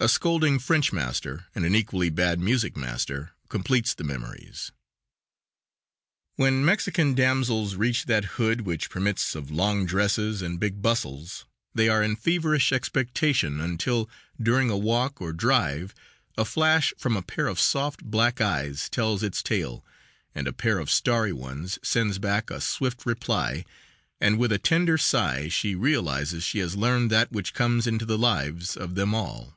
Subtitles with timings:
[0.00, 4.70] A scolding French master and an equally bad music master completes the memories.
[6.36, 11.88] When Mexican damsels reach that "hood" which permits of long dresses and big bustles, they
[11.88, 14.08] are in feverish expectation until,
[14.40, 15.96] during a walk or drive,
[16.36, 19.84] a flash from a pair of soft, black eyes tells its tale
[20.32, 23.64] and a pair of starry ones sends back a swift reply,
[24.20, 28.16] and with a tender sigh she realizes she has learned that which comes into the
[28.16, 29.56] lives of them all.